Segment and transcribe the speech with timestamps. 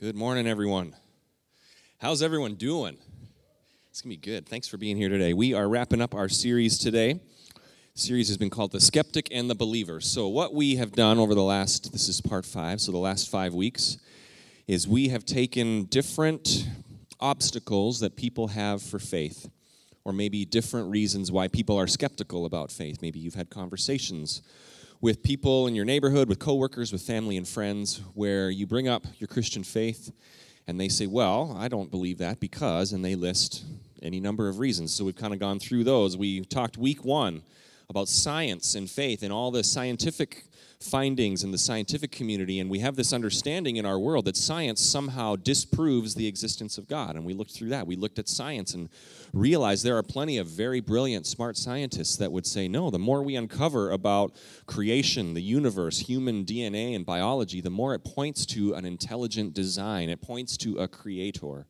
[0.00, 0.96] Good morning, everyone.
[1.98, 2.98] How's everyone doing?
[3.90, 4.44] It's going to be good.
[4.44, 5.34] Thanks for being here today.
[5.34, 7.12] We are wrapping up our series today.
[7.14, 10.00] The series has been called The Skeptic and the Believer.
[10.00, 13.30] So, what we have done over the last, this is part five, so the last
[13.30, 13.98] five weeks,
[14.66, 16.66] is we have taken different
[17.20, 19.48] obstacles that people have for faith,
[20.04, 23.00] or maybe different reasons why people are skeptical about faith.
[23.00, 24.42] Maybe you've had conversations
[25.04, 29.06] with people in your neighborhood, with coworkers, with family and friends, where you bring up
[29.18, 30.10] your Christian faith
[30.66, 33.64] and they say, Well, I don't believe that because, and they list
[34.00, 34.94] any number of reasons.
[34.94, 36.16] So we've kind of gone through those.
[36.16, 37.42] We talked week one
[37.90, 40.46] about science and faith and all the scientific
[40.84, 44.80] findings in the scientific community, and we have this understanding in our world that science
[44.80, 47.16] somehow disproves the existence of God.
[47.16, 47.86] And we looked through that.
[47.86, 48.88] We looked at science and
[49.32, 53.22] realized there are plenty of very brilliant, smart scientists that would say, no, the more
[53.22, 54.34] we uncover about
[54.66, 60.08] creation, the universe, human DNA, and biology, the more it points to an intelligent design,
[60.08, 61.66] it points to a creator.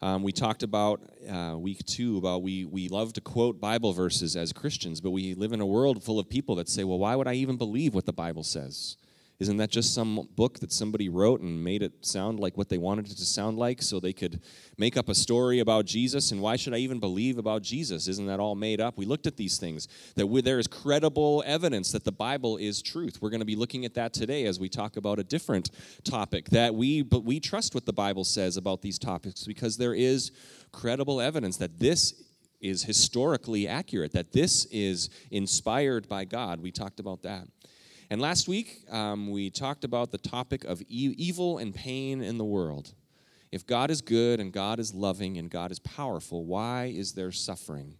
[0.00, 4.36] Um, we talked about uh, week two about we, we love to quote Bible verses
[4.36, 7.16] as Christians, but we live in a world full of people that say, well, why
[7.16, 8.96] would I even believe what the Bible says?
[9.40, 12.78] Isn't that just some book that somebody wrote and made it sound like what they
[12.78, 14.40] wanted it to sound like so they could
[14.76, 16.32] make up a story about Jesus?
[16.32, 18.08] And why should I even believe about Jesus?
[18.08, 18.98] Isn't that all made up?
[18.98, 19.86] We looked at these things,
[20.16, 23.18] that we, there is credible evidence that the Bible is truth.
[23.22, 25.70] We're going to be looking at that today as we talk about a different
[26.02, 29.94] topic that we, but we trust what the Bible says about these topics because there
[29.94, 30.32] is
[30.72, 32.24] credible evidence that this
[32.60, 36.60] is historically accurate, that this is inspired by God.
[36.60, 37.46] We talked about that.
[38.10, 42.38] And last week, um, we talked about the topic of e- evil and pain in
[42.38, 42.94] the world.
[43.52, 47.32] If God is good and God is loving and God is powerful, why is there
[47.32, 47.96] suffering?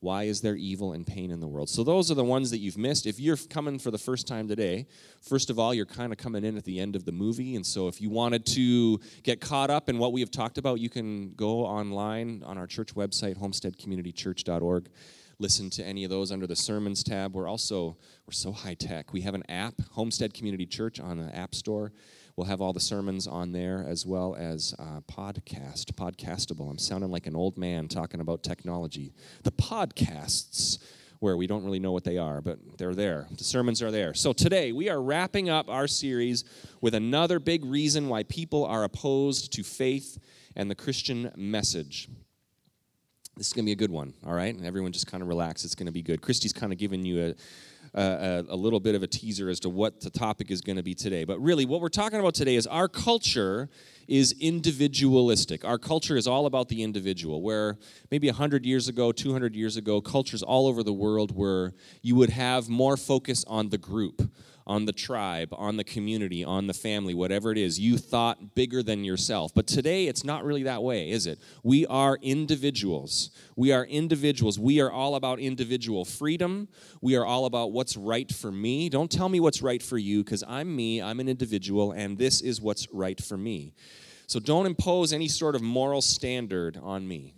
[0.00, 1.68] Why is there evil and pain in the world?
[1.70, 3.06] So, those are the ones that you've missed.
[3.06, 4.88] If you're coming for the first time today,
[5.20, 7.54] first of all, you're kind of coming in at the end of the movie.
[7.54, 10.80] And so, if you wanted to get caught up in what we have talked about,
[10.80, 14.88] you can go online on our church website, homesteadcommunitychurch.org
[15.42, 17.34] listen to any of those under the sermons tab.
[17.34, 19.12] We're also we're so high tech.
[19.12, 21.92] We have an app, Homestead Community Church, on the App Store.
[22.36, 26.70] We'll have all the sermons on there as well as uh, podcast, podcastable.
[26.70, 29.12] I'm sounding like an old man talking about technology.
[29.42, 30.78] The podcasts,
[31.18, 33.26] where we don't really know what they are, but they're there.
[33.36, 34.14] The sermons are there.
[34.14, 36.44] So today we are wrapping up our series
[36.80, 40.18] with another big reason why people are opposed to faith
[40.56, 42.08] and the Christian message.
[43.36, 44.54] This is going to be a good one, all right?
[44.54, 45.64] And everyone just kind of relax.
[45.64, 46.20] It's going to be good.
[46.20, 47.34] Christy's kind of giving you
[47.94, 50.76] a, a, a, little bit of a teaser as to what the topic is going
[50.76, 51.24] to be today.
[51.24, 53.70] But really, what we're talking about today is our culture
[54.06, 55.64] is individualistic.
[55.64, 57.78] Our culture is all about the individual, where
[58.10, 61.72] maybe 100 years ago, 200 years ago, cultures all over the world where
[62.02, 64.30] you would have more focus on the group
[64.66, 67.78] on the tribe, on the community, on the family, whatever it is.
[67.78, 69.52] You thought bigger than yourself.
[69.54, 71.38] But today, it's not really that way, is it?
[71.62, 73.30] We are individuals.
[73.56, 74.58] We are individuals.
[74.58, 76.68] We are all about individual freedom.
[77.00, 78.88] We are all about what's right for me.
[78.88, 82.40] Don't tell me what's right for you because I'm me, I'm an individual, and this
[82.40, 83.74] is what's right for me.
[84.26, 87.34] So don't impose any sort of moral standard on me.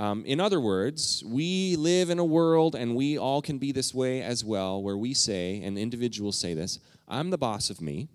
[0.00, 3.92] Um, in other words, we live in a world, and we all can be this
[3.92, 8.08] way as well, where we say, and individuals say this I'm the boss of me,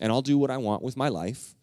[0.00, 1.54] and I'll do what I want with my life.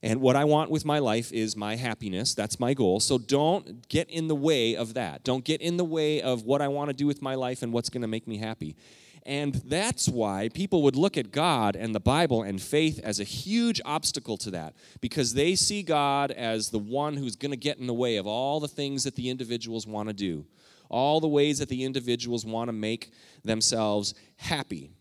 [0.00, 2.34] And what I want with my life is my happiness.
[2.34, 3.00] That's my goal.
[3.00, 5.24] So don't get in the way of that.
[5.24, 7.72] Don't get in the way of what I want to do with my life and
[7.72, 8.76] what's going to make me happy.
[9.26, 13.24] And that's why people would look at God and the Bible and faith as a
[13.24, 17.78] huge obstacle to that because they see God as the one who's going to get
[17.78, 20.46] in the way of all the things that the individuals want to do,
[20.88, 23.10] all the ways that the individuals want to make
[23.44, 24.92] themselves happy.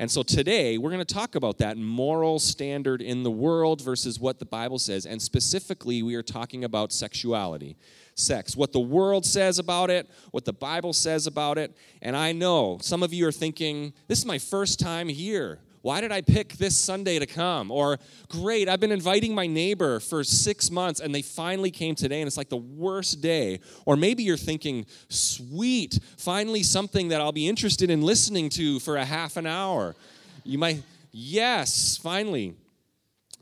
[0.00, 4.18] And so today we're going to talk about that moral standard in the world versus
[4.18, 5.06] what the Bible says.
[5.06, 7.76] And specifically, we are talking about sexuality
[8.14, 11.76] sex, what the world says about it, what the Bible says about it.
[12.00, 15.60] And I know some of you are thinking, this is my first time here.
[15.82, 17.70] Why did I pick this Sunday to come?
[17.70, 17.98] Or,
[18.28, 22.26] great, I've been inviting my neighbor for six months and they finally came today and
[22.26, 23.60] it's like the worst day.
[23.84, 28.96] Or maybe you're thinking, sweet, finally something that I'll be interested in listening to for
[28.96, 29.94] a half an hour.
[30.42, 30.82] You might,
[31.12, 32.54] yes, finally.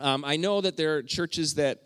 [0.00, 1.84] Um, I know that there are churches that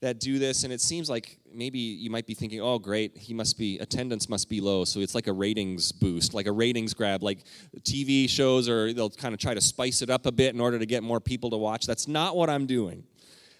[0.00, 3.34] that do this and it seems like maybe you might be thinking oh great he
[3.34, 4.84] must be attendance must be low.
[4.84, 7.44] So it's like a ratings boost like a ratings grab like
[7.80, 10.78] tv shows or they'll kind of try to spice it up a bit in order
[10.78, 11.86] to get more people to watch.
[11.86, 13.04] That's not what i'm doing.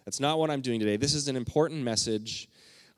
[0.05, 0.97] That's not what i'm doing today.
[0.97, 2.49] This is an important message.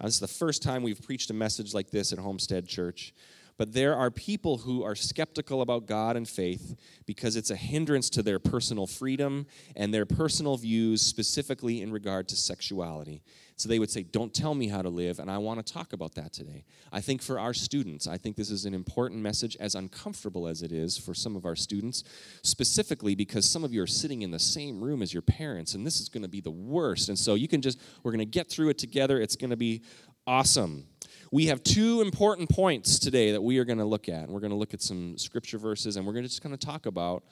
[0.01, 3.13] Uh, this is the first time we've preached a message like this at homestead church.
[3.61, 8.09] But there are people who are skeptical about God and faith because it's a hindrance
[8.09, 9.47] to their personal freedom
[9.77, 13.23] and their personal views, specifically in regard to sexuality.
[13.61, 15.93] So they would say, Don't tell me how to live, and I want to talk
[15.93, 16.65] about that today.
[16.91, 20.63] I think for our students, I think this is an important message, as uncomfortable as
[20.63, 22.03] it is for some of our students,
[22.43, 25.87] specifically because some of you are sitting in the same room as your parents, and
[25.87, 27.11] this is going to be the worst.
[27.11, 29.21] And so you can just, we're going to get through it together.
[29.21, 29.83] It's going to be
[30.27, 30.87] awesome.
[31.31, 34.23] We have two important points today that we are going to look at.
[34.23, 36.55] And we're going to look at some scripture verses, and we're going to just kind
[36.55, 37.25] of talk about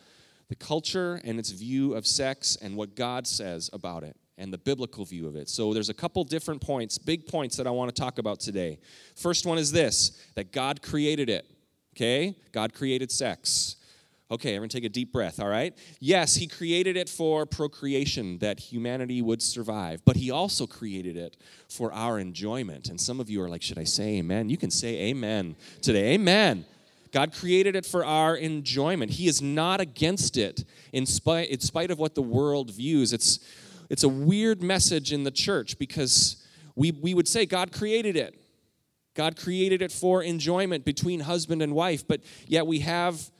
[0.50, 4.58] the culture and its view of sex and what God says about it and the
[4.58, 5.48] biblical view of it.
[5.48, 8.78] So there's a couple different points, big points that I want to talk about today.
[9.16, 11.44] First one is this that God created it.
[11.96, 12.36] Okay?
[12.52, 13.76] God created sex.
[14.30, 15.74] Okay, everyone take a deep breath, all right?
[16.00, 21.38] Yes, he created it for procreation, that humanity would survive, but he also created it
[21.70, 22.90] for our enjoyment.
[22.90, 24.50] And some of you are like, should I say amen?
[24.50, 26.12] You can say amen today.
[26.12, 26.66] Amen.
[27.10, 29.12] God created it for our enjoyment.
[29.12, 33.14] He is not against it in spite, in spite of what the world views.
[33.14, 33.40] It's
[33.90, 36.44] it's a weird message in the church because
[36.74, 38.40] we, we would say God created it.
[39.14, 43.30] God created it for enjoyment between husband and wife, but yet we have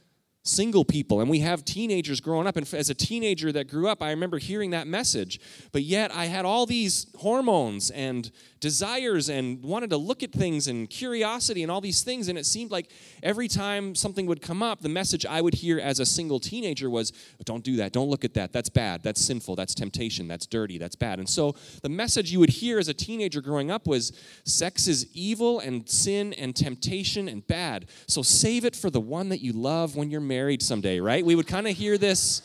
[0.42, 2.56] single people and we have teenagers growing up.
[2.56, 5.40] And as a teenager that grew up, I remember hearing that message.
[5.72, 8.30] But yet I had all these hormones and
[8.60, 12.28] desires and wanted to look at things and curiosity and all these things.
[12.28, 12.90] And it seemed like
[13.22, 16.90] every time something would come up, the message I would hear as a single teenager
[16.90, 17.12] was
[17.44, 20.78] don't do that, don't look at that, that's bad, that's sinful, that's temptation, that's dirty,
[20.78, 21.19] that's bad.
[21.19, 24.12] And so the message you would hear as a teenager growing up was
[24.44, 27.87] sex is evil and sin and temptation and bad.
[28.06, 31.25] So save it for the one that you love when you're married someday, right?
[31.25, 32.43] We would kind of hear this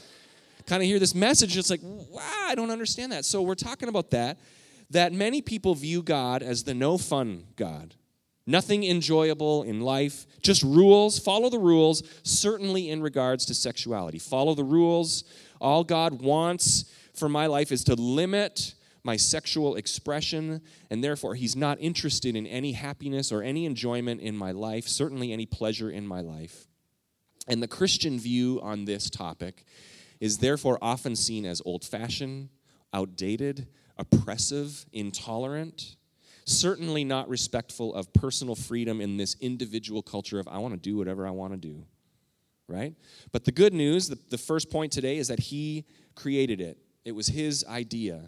[0.66, 1.58] kind of hear this message.
[1.58, 3.26] It's like wow i don't understand that.
[3.26, 4.38] So we're talking about that
[4.94, 7.96] that many people view God as the no fun God.
[8.46, 11.18] Nothing enjoyable in life, just rules.
[11.18, 14.20] Follow the rules, certainly in regards to sexuality.
[14.20, 15.24] Follow the rules.
[15.62, 18.76] All God wants for my life is to limit
[19.06, 24.36] my sexual expression, and therefore, He's not interested in any happiness or any enjoyment in
[24.36, 26.68] my life, certainly any pleasure in my life.
[27.48, 29.66] And the Christian view on this topic
[30.22, 32.50] is therefore often seen as old fashioned,
[32.94, 33.68] outdated,
[33.98, 35.96] oppressive, intolerant,
[36.46, 40.98] certainly not respectful of personal freedom in this individual culture of I want to do
[40.98, 41.86] whatever I want to do.
[42.68, 42.96] Right?
[43.32, 45.86] But the good news, the, the first point today, is that He
[46.16, 48.22] created it, it was His idea.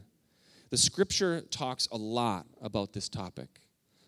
[0.72, 3.48] The scripture talks a lot about this topic.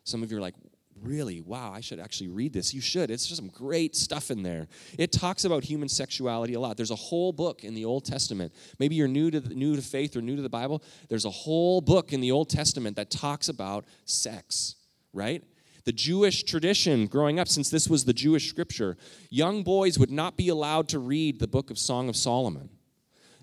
[0.03, 0.55] Some of you are like,
[1.01, 2.73] really, wow, I should actually read this.
[2.73, 3.11] You should.
[3.11, 4.67] It's just some great stuff in there.
[4.97, 6.77] It talks about human sexuality a lot.
[6.77, 8.53] There's a whole book in the Old Testament.
[8.79, 10.83] Maybe you're new to new to faith or new to the Bible.
[11.09, 14.75] There's a whole book in the Old Testament that talks about sex,
[15.13, 15.43] right?
[15.85, 18.97] The Jewish tradition growing up, since this was the Jewish scripture,
[19.29, 22.69] young boys would not be allowed to read the book of Song of Solomon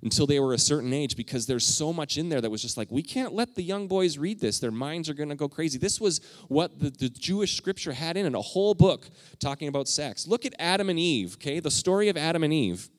[0.05, 2.77] until they were a certain age because there's so much in there that was just
[2.77, 4.61] like, we can't let the young boys read this.
[4.61, 5.79] Their minds are going to go crazy.
[5.79, 9.09] This was what the, the Jewish scripture had in it a whole book
[9.41, 10.29] talking about sex.
[10.29, 11.59] Look at Adam and Eve, okay?
[11.59, 12.91] The story of Adam and Eve.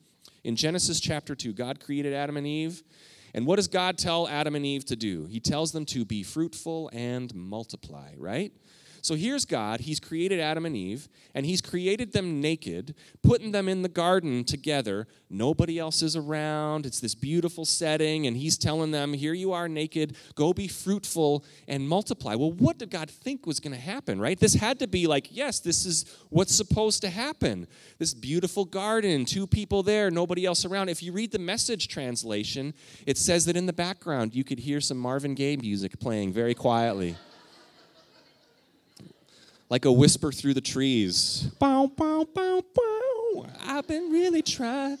[0.42, 2.82] In Genesis chapter 2, God created Adam and Eve.
[3.34, 5.26] And what does God tell Adam and Eve to do?
[5.26, 8.52] He tells them to be fruitful and multiply, right?
[9.06, 9.82] So here's God.
[9.82, 14.42] He's created Adam and Eve, and He's created them naked, putting them in the garden
[14.42, 15.06] together.
[15.30, 16.86] Nobody else is around.
[16.86, 20.16] It's this beautiful setting, and He's telling them, Here you are naked.
[20.34, 22.34] Go be fruitful and multiply.
[22.34, 24.40] Well, what did God think was going to happen, right?
[24.40, 27.68] This had to be like, Yes, this is what's supposed to happen.
[27.98, 30.88] This beautiful garden, two people there, nobody else around.
[30.88, 32.74] If you read the message translation,
[33.06, 36.54] it says that in the background you could hear some Marvin Gaye music playing very
[36.54, 37.14] quietly
[39.68, 41.48] like a whisper through the trees.
[41.58, 43.46] Bow, bow, bow, bow.
[43.66, 44.98] I've been really trying.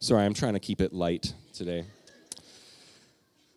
[0.00, 1.84] Sorry, I'm trying to keep it light today.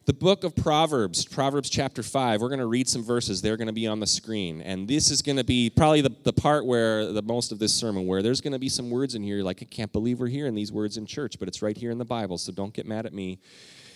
[0.06, 3.42] The book of Proverbs, Proverbs chapter 5, we're going to read some verses.
[3.42, 4.60] They're going to be on the screen.
[4.62, 7.74] And this is going to be probably the, the part where the most of this
[7.74, 10.28] sermon, where there's going to be some words in here like, I can't believe we're
[10.28, 12.40] hearing these words in church, but it's right here in the Bible.
[12.40, 13.40] So don't get mad at me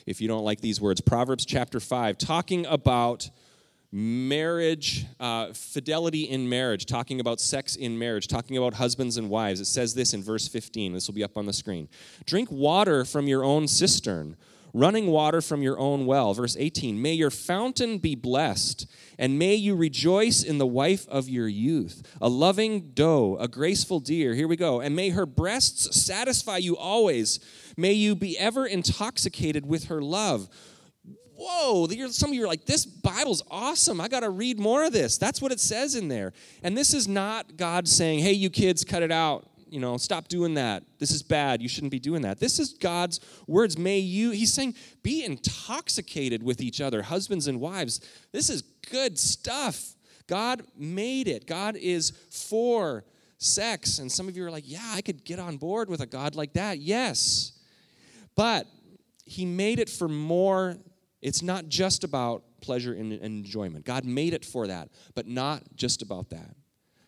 [0.05, 1.01] if you don't like these words.
[1.01, 3.27] Proverbs chapter 5, talking about
[3.95, 9.61] marriage, uh, fidelity in marriage, talking about sex in marriage, talking about husbands and wives.
[9.61, 10.91] It says this in verse 15.
[10.91, 11.87] This will be up on the screen.
[12.25, 14.35] Drink water from your own cistern,
[14.73, 16.33] running water from your own well.
[16.33, 17.01] Verse 18.
[17.01, 18.85] May your fountain be blessed,
[19.17, 24.01] and may you rejoice in the wife of your youth, a loving doe, a graceful
[24.01, 24.33] deer.
[24.33, 24.81] Here we go.
[24.81, 27.39] And may her breasts satisfy you always.
[27.77, 30.49] May you be ever intoxicated with her love
[31.37, 33.99] whoa, some of you are like, this Bible's awesome.
[33.99, 35.17] I got to read more of this.
[35.17, 36.33] That's what it says in there.
[36.63, 39.49] And this is not God saying, hey, you kids, cut it out.
[39.67, 40.83] You know, stop doing that.
[40.99, 41.61] This is bad.
[41.61, 42.39] You shouldn't be doing that.
[42.39, 43.77] This is God's words.
[43.77, 47.99] May you, he's saying, be intoxicated with each other, husbands and wives.
[48.31, 49.95] This is good stuff.
[50.27, 51.45] God made it.
[51.45, 53.03] God is for
[53.37, 53.99] sex.
[53.99, 56.35] And some of you are like, yeah, I could get on board with a God
[56.35, 56.79] like that.
[56.79, 57.51] Yes.
[58.35, 58.67] But
[59.25, 60.77] he made it for more
[61.25, 63.83] it's not just about pleasure and enjoyment.
[63.83, 66.55] God made it for that, but not just about that.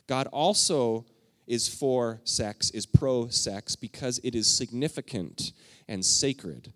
[0.07, 1.05] God also
[1.45, 5.51] is for sex, is pro sex, because it is significant
[5.88, 6.74] and sacred.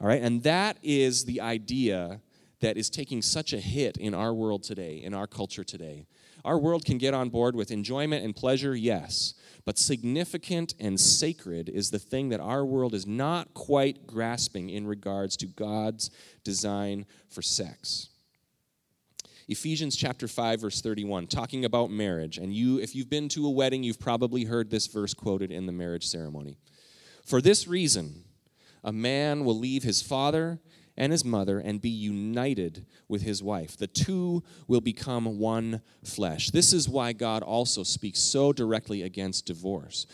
[0.00, 0.20] All right?
[0.20, 2.20] And that is the idea
[2.58, 6.08] that is taking such a hit in our world today, in our culture today.
[6.44, 11.68] Our world can get on board with enjoyment and pleasure, yes, but significant and sacred
[11.68, 16.10] is the thing that our world is not quite grasping in regards to God's
[16.42, 18.10] design for sex.
[19.48, 23.50] Ephesians chapter 5 verse 31 talking about marriage and you if you've been to a
[23.50, 26.56] wedding you've probably heard this verse quoted in the marriage ceremony.
[27.24, 28.24] For this reason
[28.82, 30.60] a man will leave his father
[30.96, 33.76] and his mother and be united with his wife.
[33.76, 36.50] The two will become one flesh.
[36.50, 40.06] This is why God also speaks so directly against divorce.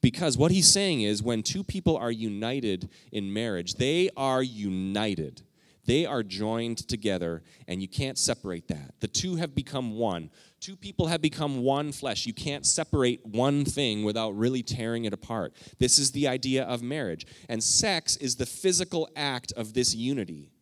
[0.00, 5.42] Because what he's saying is when two people are united in marriage, they are united.
[5.84, 8.94] They are joined together, and you can't separate that.
[9.00, 10.30] The two have become one.
[10.62, 12.24] Two people have become one flesh.
[12.24, 15.54] You can't separate one thing without really tearing it apart.
[15.80, 17.26] This is the idea of marriage.
[17.48, 20.52] And sex is the physical act of this unity.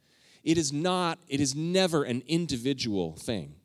[0.42, 3.56] It is not, it is never an individual thing.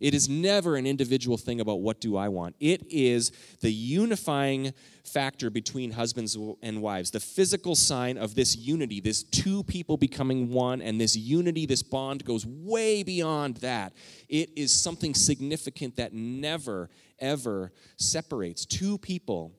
[0.00, 2.56] It is never an individual thing about what do I want.
[2.60, 4.72] It is the unifying
[5.04, 10.50] factor between husbands and wives, the physical sign of this unity, this two people becoming
[10.50, 13.92] one, and this unity, this bond goes way beyond that.
[14.28, 18.66] It is something significant that never, ever separates.
[18.66, 19.52] Two people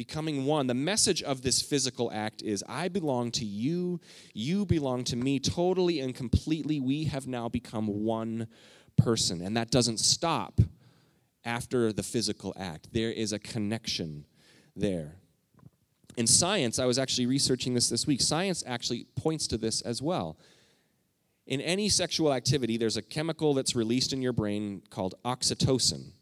[0.00, 0.66] becoming one.
[0.66, 4.00] The message of this physical act is I belong to you,
[4.32, 6.80] you belong to me, totally and completely.
[6.80, 8.48] We have now become one
[8.96, 9.40] person.
[9.40, 10.60] And that doesn't stop
[11.44, 14.26] after the physical act, there is a connection
[14.76, 15.16] there.
[16.16, 18.20] In science, I was actually researching this this week.
[18.20, 20.36] Science actually points to this as well.
[21.46, 26.12] In any sexual activity, there's a chemical that's released in your brain called oxytocin.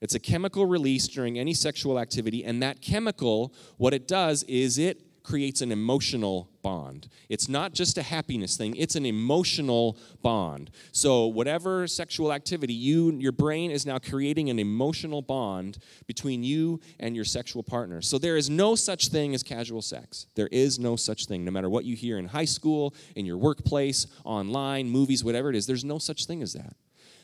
[0.00, 4.78] It's a chemical released during any sexual activity, and that chemical, what it does is
[4.78, 7.08] it creates an emotional bond.
[7.28, 10.70] It's not just a happiness thing, it's an emotional bond.
[10.92, 16.80] So whatever sexual activity, you your brain is now creating an emotional bond between you
[17.00, 18.00] and your sexual partner.
[18.02, 20.26] So there is no such thing as casual sex.
[20.36, 23.36] There is no such thing no matter what you hear in high school, in your
[23.36, 25.66] workplace, online, movies, whatever it is.
[25.66, 26.76] There's no such thing as that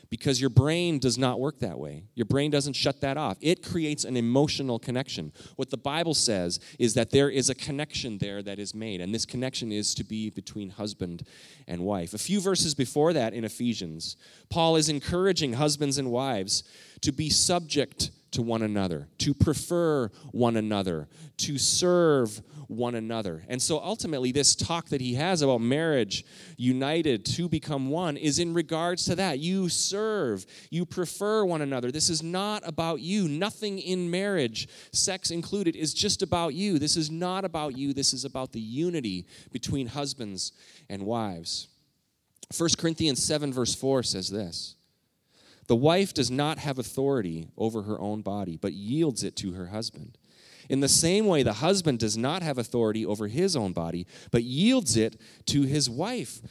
[0.09, 2.03] because your brain does not work that way.
[2.15, 3.37] Your brain doesn't shut that off.
[3.41, 5.31] It creates an emotional connection.
[5.55, 9.13] What the Bible says is that there is a connection there that is made, and
[9.13, 11.25] this connection is to be between husband
[11.67, 12.13] and wife.
[12.13, 14.15] A few verses before that in Ephesians,
[14.49, 16.63] Paul is encouraging husbands and wives
[17.01, 23.43] to be subject to one another, to prefer one another, to serve one another.
[23.47, 26.25] And so ultimately, this talk that he has about marriage
[26.57, 29.39] united to become one is in regards to that.
[29.39, 31.91] You serve, you prefer one another.
[31.91, 33.27] This is not about you.
[33.27, 36.79] Nothing in marriage, sex included, is just about you.
[36.79, 37.93] This is not about you.
[37.93, 40.53] This is about the unity between husbands
[40.89, 41.67] and wives.
[42.55, 44.75] 1 Corinthians 7, verse 4 says this.
[45.67, 49.67] The wife does not have authority over her own body, but yields it to her
[49.67, 50.17] husband.
[50.69, 54.43] In the same way, the husband does not have authority over his own body, but
[54.43, 56.41] yields it to his wife.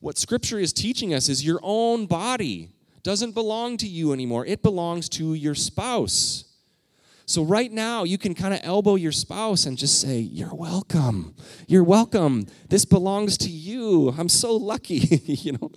[0.00, 2.70] What Scripture is teaching us is your own body
[3.02, 6.44] doesn't belong to you anymore, it belongs to your spouse.
[7.24, 11.34] So, right now, you can kind of elbow your spouse and just say, You're welcome.
[11.66, 12.46] You're welcome.
[12.68, 14.14] This belongs to you.
[14.18, 14.98] I'm so lucky.
[15.24, 15.70] you know,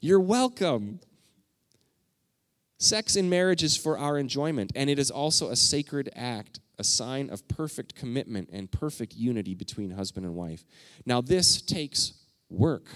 [0.00, 1.00] you're welcome.
[2.82, 6.82] Sex in marriage is for our enjoyment, and it is also a sacred act, a
[6.82, 10.64] sign of perfect commitment and perfect unity between husband and wife.
[11.06, 12.14] Now, this takes
[12.50, 12.88] work.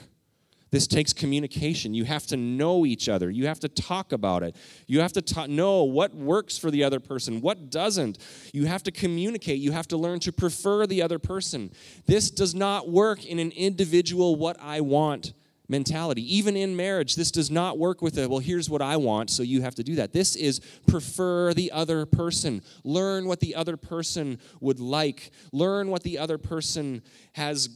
[0.73, 1.95] This takes communication.
[1.95, 3.31] You have to know each other.
[3.31, 4.57] You have to talk about it.
[4.89, 8.19] You have to ta- know what works for the other person, what doesn't.
[8.53, 9.61] You have to communicate.
[9.61, 11.71] You have to learn to prefer the other person.
[12.07, 15.33] This does not work in an individual, what I want
[15.69, 16.37] mentality.
[16.37, 19.43] Even in marriage, this does not work with a, well, here's what I want, so
[19.43, 20.13] you have to do that.
[20.13, 22.63] This is prefer the other person.
[22.85, 25.31] Learn what the other person would like.
[25.53, 27.69] Learn what the other person has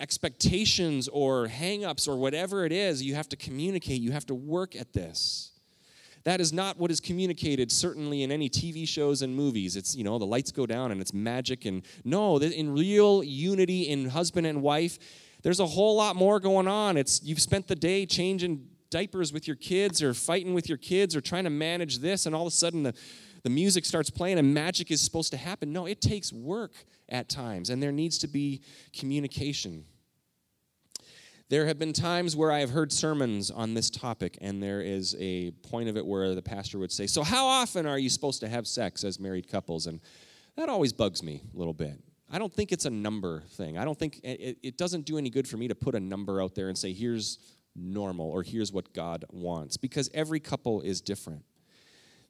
[0.00, 4.74] expectations or hangups or whatever it is, you have to communicate, you have to work
[4.76, 5.52] at this.
[6.24, 9.76] That is not what is communicated, certainly in any TV shows and movies.
[9.76, 11.66] It's, you know, the lights go down and it's magic.
[11.66, 14.98] And no, in real unity in husband and wife,
[15.44, 16.96] there's a whole lot more going on.
[16.96, 21.14] It's you've spent the day changing diapers with your kids or fighting with your kids
[21.14, 22.94] or trying to manage this, and all of a sudden the,
[23.42, 25.72] the music starts playing and magic is supposed to happen.
[25.72, 26.72] No, it takes work
[27.10, 28.62] at times, and there needs to be
[28.96, 29.84] communication.
[31.50, 35.14] There have been times where I have heard sermons on this topic, and there is
[35.20, 38.40] a point of it where the pastor would say, So, how often are you supposed
[38.40, 39.86] to have sex as married couples?
[39.86, 40.00] And
[40.56, 42.00] that always bugs me a little bit.
[42.30, 43.78] I don't think it's a number thing.
[43.78, 46.42] I don't think it, it doesn't do any good for me to put a number
[46.42, 47.38] out there and say, Here's
[47.76, 51.44] normal or here's what God wants, because every couple is different.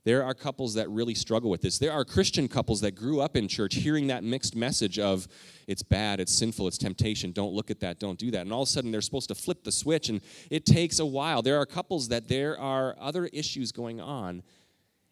[0.05, 1.79] There are couples that really struggle with this.
[1.79, 5.27] There are Christian couples that grew up in church hearing that mixed message of
[5.67, 8.43] it's bad, it's sinful, it's temptation, don't look at that, don't do that.
[8.43, 10.21] And all of a sudden they're supposed to flip the switch and
[10.51, 11.41] it takes a while.
[11.41, 14.43] There are couples that there are other issues going on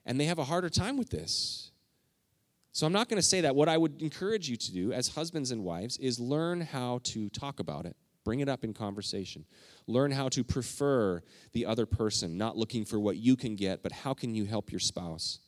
[0.04, 1.71] and they have a harder time with this.
[2.72, 3.54] So I'm not going to say that.
[3.54, 7.28] What I would encourage you to do as husbands and wives is learn how to
[7.28, 7.96] talk about it.
[8.24, 9.44] Bring it up in conversation.
[9.86, 13.92] Learn how to prefer the other person, not looking for what you can get, but
[13.92, 15.40] how can you help your spouse?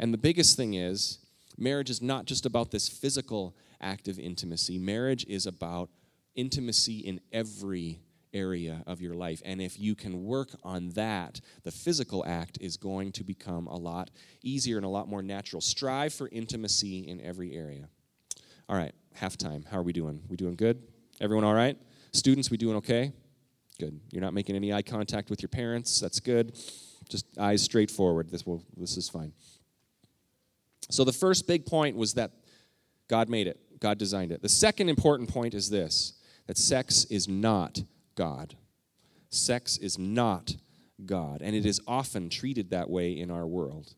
[0.00, 1.18] And the biggest thing is,
[1.56, 4.78] marriage is not just about this physical act of intimacy.
[4.78, 5.90] Marriage is about
[6.34, 8.00] intimacy in every
[8.34, 9.40] area of your life.
[9.44, 13.76] And if you can work on that, the physical act is going to become a
[13.76, 14.10] lot
[14.42, 15.62] easier and a lot more natural.
[15.62, 17.88] Strive for intimacy in every area.
[18.68, 19.66] All right, halftime.
[19.66, 20.20] How are we doing?
[20.28, 20.82] We doing good?
[21.20, 21.78] Everyone all right?
[22.12, 23.12] Students, we doing okay?
[23.78, 24.00] Good.
[24.10, 26.00] You're not making any eye contact with your parents.
[26.00, 26.54] That's good.
[27.08, 28.30] Just eyes straight forward.
[28.30, 29.32] This will this is fine.
[30.90, 32.32] So the first big point was that
[33.08, 33.58] God made it.
[33.80, 34.42] God designed it.
[34.42, 36.14] The second important point is this
[36.46, 37.82] that sex is not
[38.14, 38.56] God.
[39.30, 40.56] Sex is not
[41.04, 43.94] God, and it is often treated that way in our world.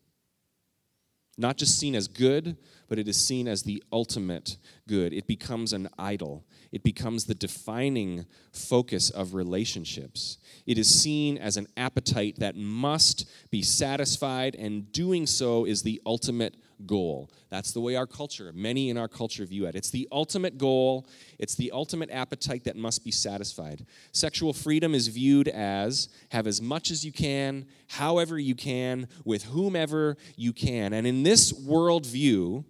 [1.38, 2.56] Not just seen as good,
[2.88, 4.56] but it is seen as the ultimate
[4.88, 5.12] good.
[5.12, 6.46] It becomes an idol.
[6.72, 10.38] It becomes the defining focus of relationships.
[10.64, 16.00] It is seen as an appetite that must be satisfied, and doing so is the
[16.06, 17.30] ultimate goal.
[17.48, 19.74] That's the way our culture, many in our culture view it.
[19.74, 21.06] It's the ultimate goal,
[21.38, 23.86] it's the ultimate appetite that must be satisfied.
[24.12, 29.44] Sexual freedom is viewed as have as much as you can, however you can, with
[29.44, 30.92] whomever you can.
[30.92, 32.64] And in this worldview,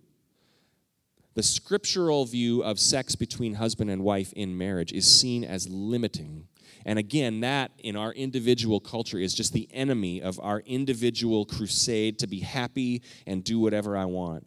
[1.34, 6.48] the scriptural view of sex between husband and wife in marriage is seen as limiting.
[6.86, 12.20] And again, that in our individual culture is just the enemy of our individual crusade
[12.20, 14.46] to be happy and do whatever I want.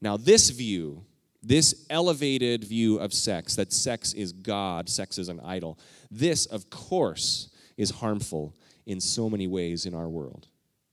[0.00, 1.04] Now, this view,
[1.42, 5.76] this elevated view of sex, that sex is God, sex is an idol,
[6.12, 8.54] this, of course, is harmful
[8.86, 10.46] in so many ways in our world,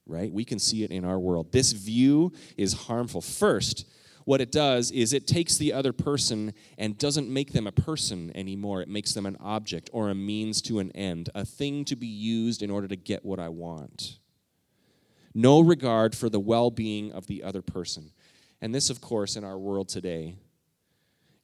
[0.08, 0.34] right?
[0.34, 1.52] We can see it in our world.
[1.52, 3.22] This view is harmful.
[3.22, 3.86] First,
[4.26, 8.32] what it does is it takes the other person and doesn't make them a person
[8.36, 8.82] anymore.
[8.82, 12.08] It makes them an object or a means to an end, a thing to be
[12.08, 14.20] used in order to get what I want.
[15.34, 18.12] No regard for the well being of the other person.
[18.62, 20.36] And this, of course, in our world today,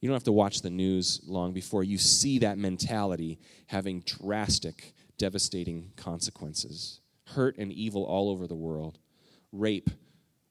[0.00, 4.94] you don't have to watch the news long before you see that mentality having drastic,
[5.16, 7.00] devastating consequences.
[7.26, 8.98] Hurt and evil all over the world.
[9.50, 9.90] Rape,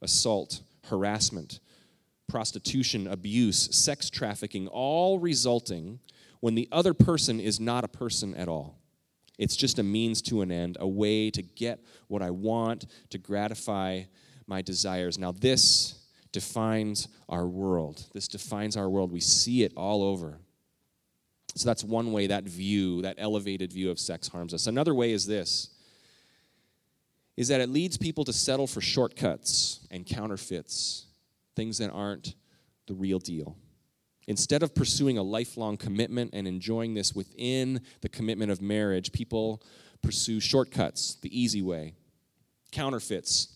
[0.01, 1.59] assault, harassment,
[2.27, 5.99] prostitution, abuse, sex trafficking, all resulting
[6.39, 8.79] when the other person is not a person at all.
[9.37, 13.17] It's just a means to an end, a way to get what I want, to
[13.17, 14.03] gratify
[14.47, 15.17] my desires.
[15.17, 18.05] Now, this defines our world.
[18.13, 19.11] This defines our world.
[19.11, 20.39] We see it all over.
[21.55, 24.67] So that's one way that view, that elevated view of sex harms us.
[24.67, 25.69] Another way is this
[27.35, 31.06] is that it leads people to settle for shortcuts and counterfeits
[31.57, 32.35] things that aren't
[32.87, 33.57] the real deal.
[34.27, 39.63] Instead of pursuing a lifelong commitment and enjoying this within the commitment of marriage, people
[40.01, 41.95] pursue shortcuts, the easy way,
[42.71, 43.47] counterfeits.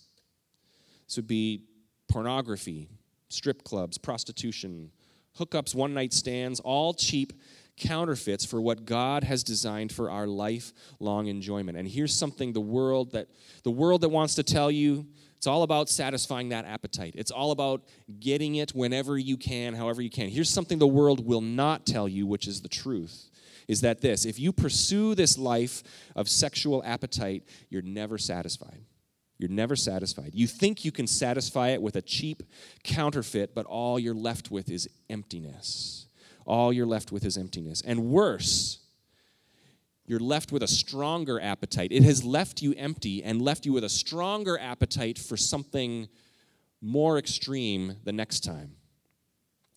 [1.08, 1.66] This would be
[2.10, 2.90] pornography,
[3.30, 4.92] strip clubs, prostitution,
[5.38, 7.34] hookups, one night stands, all cheap
[7.78, 11.78] counterfeits for what God has designed for our lifelong enjoyment.
[11.78, 13.28] And here's something the world that
[13.64, 15.06] the world that wants to tell you
[15.42, 17.16] it's all about satisfying that appetite.
[17.18, 17.82] It's all about
[18.20, 20.30] getting it whenever you can, however you can.
[20.30, 23.32] Here's something the world will not tell you, which is the truth.
[23.68, 24.24] Is that this?
[24.24, 25.82] If you pursue this life
[26.16, 28.86] of sexual appetite, you're never satisfied.
[29.40, 30.36] You're never satisfied.
[30.36, 32.44] You think you can satisfy it with a cheap
[32.84, 36.06] counterfeit, but all you're left with is emptiness.
[36.46, 37.82] all you're left with is emptiness.
[37.82, 38.78] And worse,
[40.06, 41.92] you're left with a stronger appetite.
[41.92, 46.10] It has left you empty and left you with a stronger appetite for something
[46.82, 48.76] more extreme the next time.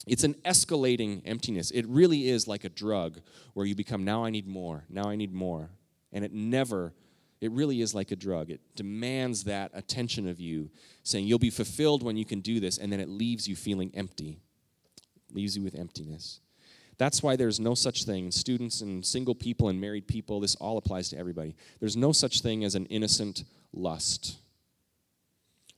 [0.07, 1.71] It's an escalating emptiness.
[1.71, 3.21] It really is like a drug
[3.55, 5.71] where you become, now I need more, now I need more.
[6.13, 6.95] And it never,
[7.41, 8.51] it really is like a drug.
[8.51, 10.71] It demands that attention of you,
[11.03, 13.91] saying you'll be fulfilled when you can do this, and then it leaves you feeling
[13.95, 14.41] empty,
[15.33, 16.41] leaves you with emptiness.
[16.97, 18.31] That's why there's no such thing.
[18.31, 21.57] Students and single people and married people, this all applies to everybody.
[21.81, 24.37] There's no such thing as an innocent lust.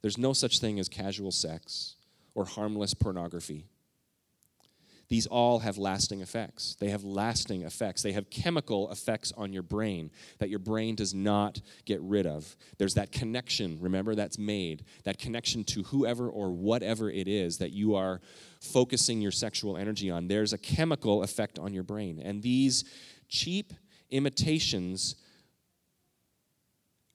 [0.02, 1.96] There's no such thing as casual sex
[2.34, 3.66] or harmless pornography.
[5.08, 6.76] These all have lasting effects.
[6.80, 8.02] They have lasting effects.
[8.02, 12.56] They have chemical effects on your brain that your brain does not get rid of.
[12.78, 17.70] There's that connection, remember, that's made, that connection to whoever or whatever it is that
[17.70, 18.20] you are
[18.60, 20.26] focusing your sexual energy on.
[20.26, 22.20] There's a chemical effect on your brain.
[22.20, 22.84] And these
[23.28, 23.72] cheap
[24.10, 25.14] imitations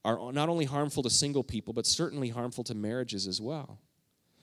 [0.06, 3.80] are not only harmful to single people, but certainly harmful to marriages as well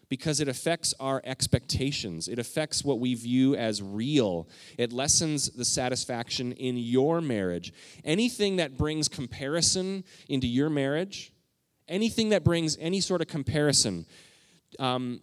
[0.08, 2.28] because it affects our expectations.
[2.28, 4.48] It affects what we view as real.
[4.78, 7.72] It lessens the satisfaction in your marriage.
[8.04, 11.32] Anything that brings comparison into your marriage,
[11.88, 14.06] anything that brings any sort of comparison,
[14.78, 15.20] um,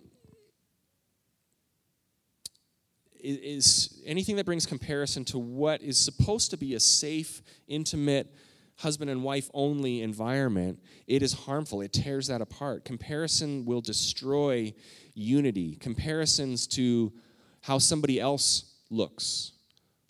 [3.28, 8.32] is anything that brings comparison to what is supposed to be a safe, intimate,
[8.78, 11.82] husband and wife only environment, it is harmful.
[11.82, 12.86] It tears that apart.
[12.86, 14.74] Comparison will destroy
[15.14, 15.76] unity.
[15.78, 17.14] Comparisons to
[17.62, 19.54] how somebody else looks,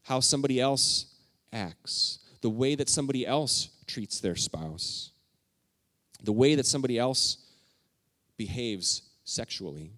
[0.03, 1.05] how somebody else
[1.53, 5.11] acts, the way that somebody else treats their spouse,
[6.23, 7.37] the way that somebody else
[8.37, 9.91] behaves sexually.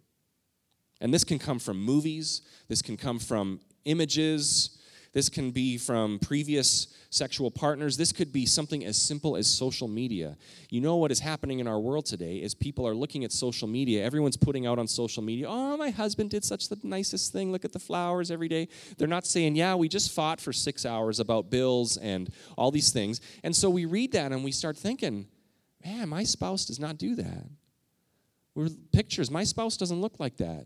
[1.01, 4.76] And this can come from movies, this can come from images,
[5.13, 7.97] this can be from previous sexual partners.
[7.97, 10.37] This could be something as simple as social media.
[10.69, 13.67] You know what is happening in our world today is people are looking at social
[13.67, 14.03] media.
[14.03, 17.51] Everyone's putting out on social media, "Oh, my husband did such the nicest thing.
[17.51, 18.67] Look at the flowers every day."
[18.97, 22.91] They're not saying, "Yeah, we just fought for 6 hours about bills and all these
[22.91, 25.27] things." And so we read that and we start thinking,
[25.83, 27.47] "Man, my spouse does not do that."
[28.55, 29.29] We're pictures.
[29.29, 30.65] My spouse doesn't look like that.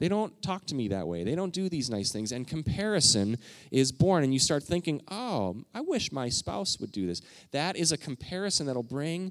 [0.00, 1.24] They don't talk to me that way.
[1.24, 2.32] They don't do these nice things.
[2.32, 3.36] And comparison
[3.70, 4.24] is born.
[4.24, 7.20] And you start thinking, oh, I wish my spouse would do this.
[7.52, 9.30] That is a comparison that'll bring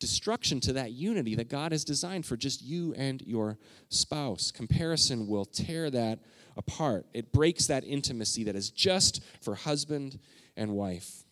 [0.00, 3.58] destruction to that unity that God has designed for just you and your
[3.90, 4.50] spouse.
[4.50, 6.18] Comparison will tear that
[6.56, 10.18] apart, it breaks that intimacy that is just for husband
[10.56, 11.22] and wife.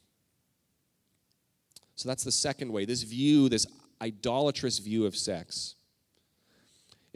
[1.97, 2.85] So that's the second way.
[2.85, 3.67] This view, this
[4.01, 5.75] idolatrous view of sex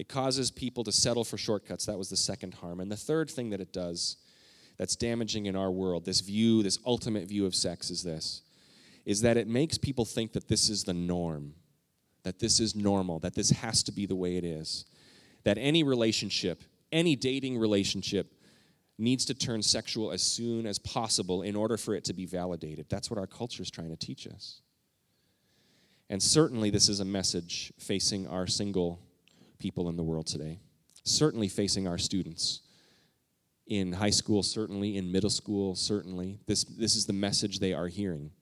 [0.00, 1.84] it causes people to settle for shortcuts.
[1.84, 2.80] That was the second harm.
[2.80, 4.16] And the third thing that it does
[4.78, 8.40] that's damaging in our world, this view, this ultimate view of sex, is this
[9.04, 11.52] is that it makes people think that this is the norm,
[12.22, 14.86] that this is normal, that this has to be the way it is.
[15.44, 18.32] That any relationship, any dating relationship,
[18.96, 22.86] needs to turn sexual as soon as possible in order for it to be validated.
[22.88, 24.62] That's what our culture is trying to teach us.
[26.08, 29.00] And certainly, this is a message facing our single
[29.60, 30.58] people in the world today,
[31.04, 32.62] certainly facing our students
[33.68, 36.40] in high school, certainly in middle school, certainly.
[36.46, 38.32] This, this is the message they are hearing.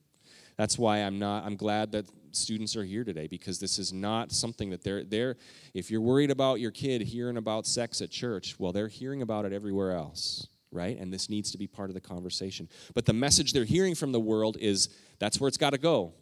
[0.56, 4.32] That's why I'm not, I'm glad that students are here today because this is not
[4.32, 5.36] something that they're, they're,
[5.74, 9.44] if you're worried about your kid hearing about sex at church, well, they're hearing about
[9.44, 10.98] it everywhere else, right?
[10.98, 12.68] And this needs to be part of the conversation.
[12.94, 16.14] But the message they're hearing from the world is that's where it's got to go.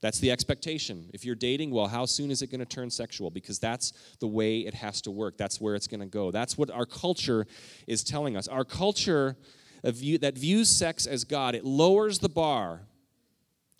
[0.00, 1.10] That's the expectation.
[1.12, 3.30] If you're dating, well, how soon is it going to turn sexual?
[3.30, 5.36] Because that's the way it has to work.
[5.36, 6.30] That's where it's going to go.
[6.30, 7.46] That's what our culture
[7.86, 8.48] is telling us.
[8.48, 9.36] Our culture
[9.84, 12.82] view, that views sex as God, it lowers the bar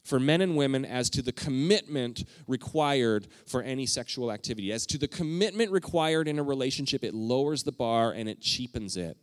[0.05, 4.73] for men and women as to the commitment required for any sexual activity.
[4.73, 8.97] As to the commitment required in a relationship, it lowers the bar and it cheapens
[8.97, 9.17] it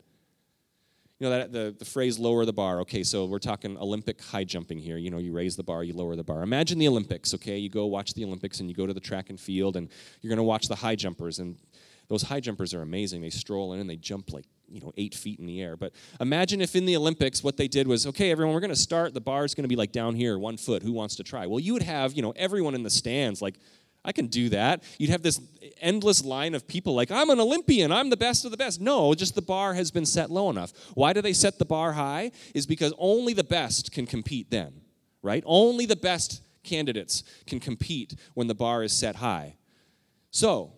[1.20, 2.82] you know that the, the phrase lower the bar.
[2.82, 4.98] Okay so we're talking olympic high jumping here.
[4.98, 6.44] You know you raise the bar you lower the bar.
[6.44, 7.58] Imagine the olympics okay?
[7.58, 9.90] You go watch the olympics and you go to the track and field and
[10.22, 11.58] you're going to watch the high jumpers and
[12.10, 13.22] those high jumpers are amazing.
[13.22, 15.76] They stroll in and they jump like you know eight feet in the air.
[15.76, 18.76] But imagine if in the olympics what they did was okay everyone we're going to
[18.76, 20.84] start the bar is going to be like down here one foot.
[20.84, 21.48] Who wants to try?
[21.48, 23.56] Well you would have you know everyone in the stands like
[24.06, 24.84] I can do that.
[24.98, 25.42] You'd have this
[25.82, 28.80] endless line of people like, I'm an Olympian, I'm the best of the best.
[28.80, 30.72] No, just the bar has been set low enough.
[30.94, 32.32] Why do they set the bar high?
[32.54, 34.82] Is because only the best can compete then,
[35.22, 35.44] right?
[35.46, 39.56] Only the best candidates can compete when the bar is set high.
[40.32, 40.74] So,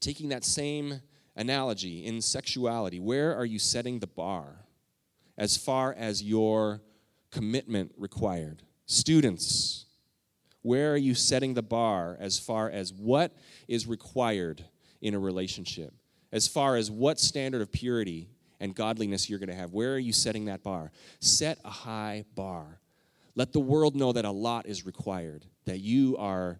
[0.00, 1.00] taking that same
[1.36, 4.66] analogy in sexuality, where are you setting the bar
[5.38, 6.80] as far as your
[7.30, 8.62] commitment required?
[8.86, 9.86] Students,
[10.62, 13.32] where are you setting the bar as far as what
[13.68, 14.64] is required
[15.00, 15.94] in a relationship?
[16.32, 18.28] As far as what standard of purity
[18.60, 19.72] and godliness you're going to have?
[19.72, 20.92] Where are you setting that bar?
[21.18, 22.80] Set a high bar.
[23.34, 26.58] Let the world know that a lot is required, that you are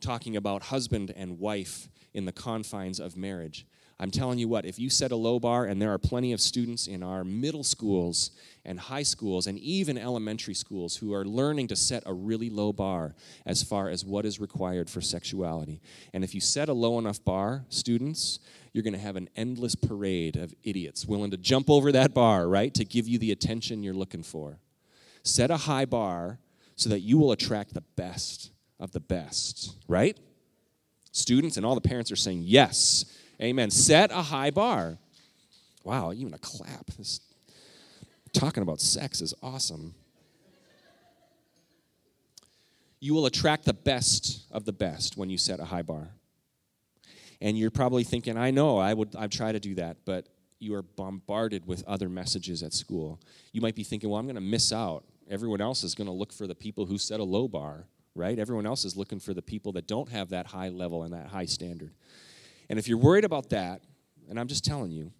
[0.00, 3.66] talking about husband and wife in the confines of marriage.
[4.00, 6.40] I'm telling you what, if you set a low bar, and there are plenty of
[6.40, 8.30] students in our middle schools
[8.64, 12.72] and high schools and even elementary schools who are learning to set a really low
[12.72, 15.80] bar as far as what is required for sexuality.
[16.12, 18.38] And if you set a low enough bar, students,
[18.72, 22.46] you're going to have an endless parade of idiots willing to jump over that bar,
[22.46, 24.58] right, to give you the attention you're looking for.
[25.24, 26.38] Set a high bar
[26.76, 30.16] so that you will attract the best of the best, right?
[31.10, 33.04] Students and all the parents are saying, yes,
[33.40, 33.70] amen.
[33.70, 34.98] Set a high bar.
[35.84, 36.86] Wow, even a clap.
[36.96, 37.20] This,
[38.32, 39.94] talking about sex is awesome.
[43.00, 46.08] You will attract the best of the best when you set a high bar.
[47.40, 50.74] And you're probably thinking, I know, I would I'd try to do that, but you
[50.74, 53.20] are bombarded with other messages at school.
[53.52, 55.04] You might be thinking, well, I'm going to miss out.
[55.30, 57.86] Everyone else is going to look for the people who set a low bar
[58.18, 58.38] right?
[58.38, 61.28] Everyone else is looking for the people that don't have that high level and that
[61.28, 61.92] high standard.
[62.68, 63.82] And if you're worried about that,
[64.28, 65.12] and I'm just telling you,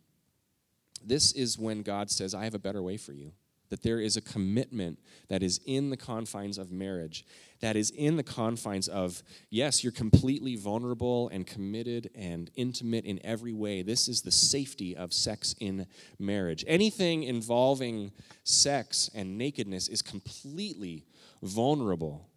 [1.04, 3.32] this is when God says, I have a better way for you.
[3.70, 7.26] That there is a commitment that is in the confines of marriage,
[7.60, 13.20] that is in the confines of, yes, you're completely vulnerable and committed and intimate in
[13.22, 13.82] every way.
[13.82, 15.86] This is the safety of sex in
[16.18, 16.64] marriage.
[16.66, 21.04] Anything involving sex and nakedness is completely
[21.42, 22.27] vulnerable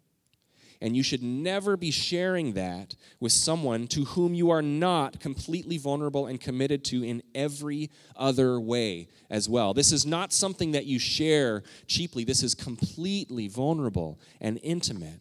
[0.82, 5.78] and you should never be sharing that with someone to whom you are not completely
[5.78, 9.72] vulnerable and committed to in every other way as well.
[9.72, 15.20] This is not something that you share cheaply, this is completely vulnerable and intimate.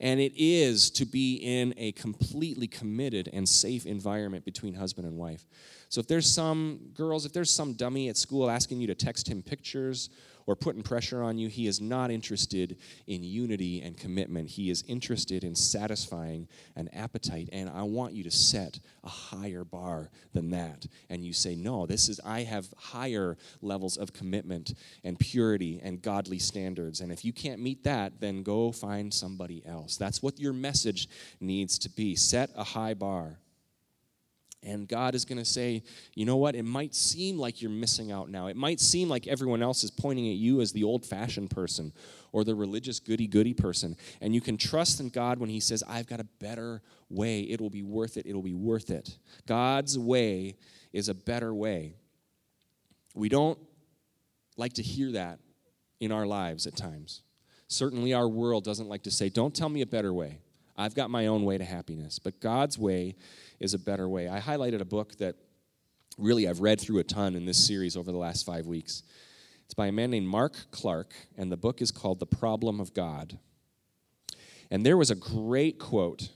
[0.00, 5.16] And it is to be in a completely committed and safe environment between husband and
[5.16, 5.46] wife.
[5.88, 9.28] So if there's some girls, if there's some dummy at school asking you to text
[9.28, 10.10] him pictures
[10.46, 11.48] or putting pressure on you.
[11.48, 14.48] He is not interested in unity and commitment.
[14.48, 17.48] He is interested in satisfying an appetite.
[17.52, 20.86] And I want you to set a higher bar than that.
[21.10, 26.00] And you say, No, this is, I have higher levels of commitment and purity and
[26.00, 27.00] godly standards.
[27.00, 29.96] And if you can't meet that, then go find somebody else.
[29.96, 31.08] That's what your message
[31.40, 32.14] needs to be.
[32.14, 33.38] Set a high bar.
[34.62, 35.82] And God is going to say,
[36.14, 36.56] you know what?
[36.56, 38.48] It might seem like you're missing out now.
[38.48, 41.92] It might seem like everyone else is pointing at you as the old fashioned person
[42.32, 43.96] or the religious goody goody person.
[44.20, 47.40] And you can trust in God when He says, I've got a better way.
[47.42, 48.26] It will be worth it.
[48.26, 49.18] It will be worth it.
[49.46, 50.56] God's way
[50.92, 51.94] is a better way.
[53.14, 53.58] We don't
[54.56, 55.38] like to hear that
[56.00, 57.22] in our lives at times.
[57.68, 60.40] Certainly, our world doesn't like to say, Don't tell me a better way.
[60.76, 62.18] I've got my own way to happiness.
[62.18, 63.16] But God's way
[63.60, 64.28] is a better way.
[64.28, 65.36] I highlighted a book that
[66.18, 69.02] really I've read through a ton in this series over the last five weeks.
[69.64, 72.94] It's by a man named Mark Clark, and the book is called The Problem of
[72.94, 73.38] God.
[74.70, 76.30] And there was a great quote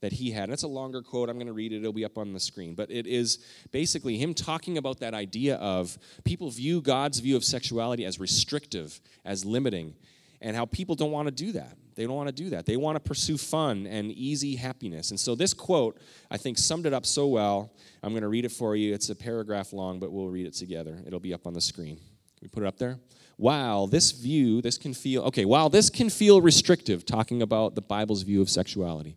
[0.00, 0.44] that he had.
[0.44, 1.28] And it's a longer quote.
[1.28, 1.78] I'm going to read it.
[1.78, 2.74] It'll be up on the screen.
[2.74, 3.38] But it is
[3.70, 9.00] basically him talking about that idea of people view God's view of sexuality as restrictive,
[9.24, 9.94] as limiting,
[10.40, 11.76] and how people don't want to do that.
[11.94, 12.66] They don't want to do that.
[12.66, 15.10] They want to pursue fun and easy happiness.
[15.10, 15.98] And so this quote,
[16.30, 17.72] I think, summed it up so well.
[18.02, 18.94] I'm going to read it for you.
[18.94, 21.02] It's a paragraph long, but we'll read it together.
[21.06, 21.96] It'll be up on the screen.
[21.96, 22.98] Can we put it up there?
[23.36, 27.80] While this view, this can feel, okay, while this can feel restrictive, talking about the
[27.80, 29.16] Bible's view of sexuality,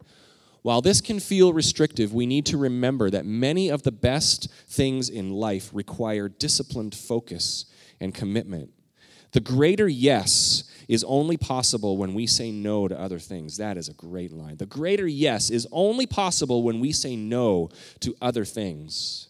[0.61, 5.09] while this can feel restrictive, we need to remember that many of the best things
[5.09, 7.65] in life require disciplined focus
[7.99, 8.71] and commitment.
[9.33, 13.57] The greater yes is only possible when we say no to other things.
[13.57, 14.57] That is a great line.
[14.57, 17.69] The greater yes is only possible when we say no
[18.01, 19.29] to other things.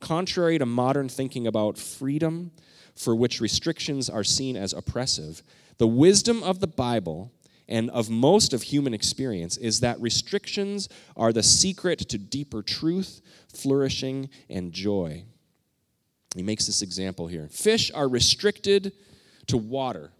[0.00, 2.50] Contrary to modern thinking about freedom,
[2.94, 5.42] for which restrictions are seen as oppressive,
[5.78, 7.32] the wisdom of the Bible
[7.68, 13.20] and of most of human experience is that restrictions are the secret to deeper truth,
[13.52, 15.24] flourishing, and joy.
[16.34, 17.48] He makes this example here.
[17.50, 18.92] Fish are restricted
[19.46, 20.12] to water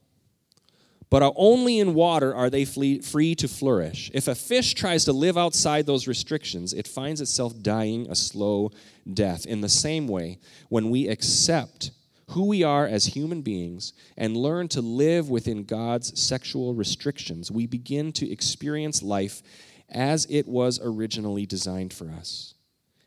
[1.09, 4.11] but only in water are they free to flourish.
[4.13, 8.73] If a fish tries to live outside those restrictions, it finds itself dying a slow
[9.13, 9.47] death.
[9.47, 10.39] In the same way,
[10.69, 11.93] when we accept
[12.31, 17.67] who we are as human beings and learn to live within God's sexual restrictions, we
[17.67, 19.43] begin to experience life
[19.89, 22.55] as it was originally designed for us.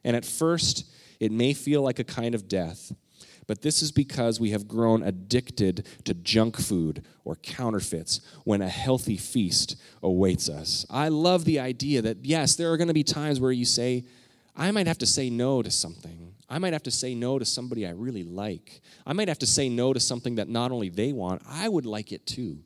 [0.05, 0.85] And at first,
[1.19, 2.93] It may feel like a kind of death,
[3.49, 8.69] but this is because we have grown addicted to junk food or counterfeits when a
[8.69, 10.85] healthy feast awaits us.
[10.87, 14.05] I love the idea that, yes, there are going to be times where you say,
[14.55, 16.35] I might have to say no to something.
[16.47, 18.81] I might have to say no to somebody I really like.
[19.03, 21.87] I might have to say no to something that not only they want, I would
[21.87, 22.59] like it too.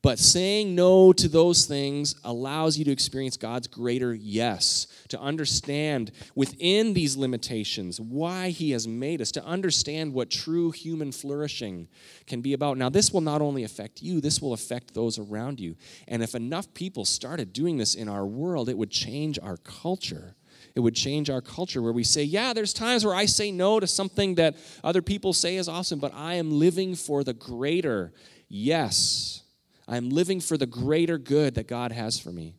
[0.00, 6.12] But saying no to those things allows you to experience God's greater yes, to understand
[6.36, 11.88] within these limitations why He has made us, to understand what true human flourishing
[12.28, 12.78] can be about.
[12.78, 15.74] Now, this will not only affect you, this will affect those around you.
[16.06, 20.36] And if enough people started doing this in our world, it would change our culture.
[20.76, 23.80] It would change our culture where we say, yeah, there's times where I say no
[23.80, 28.12] to something that other people say is awesome, but I am living for the greater
[28.48, 29.42] yes
[29.88, 32.54] I'm living for the greater good that God has for me.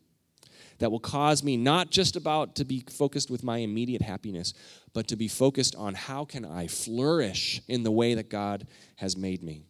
[0.78, 4.52] That will cause me not just about to be focused with my immediate happiness,
[4.92, 8.66] but to be focused on how can I flourish in the way that God
[8.96, 9.66] has made me.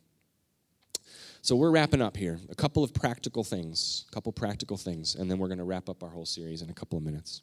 [1.42, 2.38] So we're wrapping up here.
[2.48, 5.88] A couple of practical things, a couple practical things, and then we're going to wrap
[5.88, 7.42] up our whole series in a couple of minutes.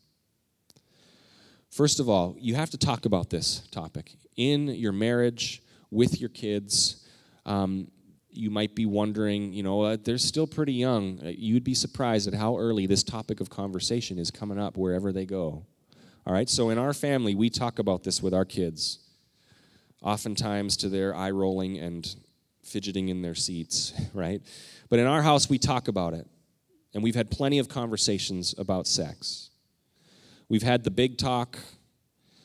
[1.69, 6.29] First of all, you have to talk about this topic in your marriage, with your
[6.29, 7.05] kids.
[7.45, 7.91] Um,
[8.37, 11.19] you might be wondering, you know, uh, they're still pretty young.
[11.23, 15.11] Uh, you'd be surprised at how early this topic of conversation is coming up wherever
[15.11, 15.65] they go.
[16.25, 18.99] All right, so in our family, we talk about this with our kids,
[20.01, 22.15] oftentimes to their eye rolling and
[22.63, 24.41] fidgeting in their seats, right?
[24.89, 26.27] But in our house, we talk about it,
[26.93, 29.49] and we've had plenty of conversations about sex.
[30.49, 31.57] We've had the big talk,